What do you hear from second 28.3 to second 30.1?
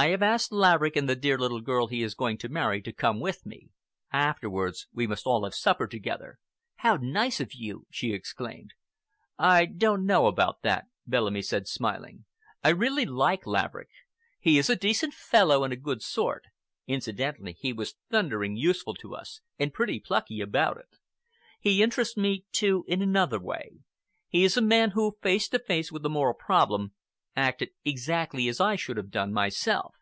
as I should have done myself!"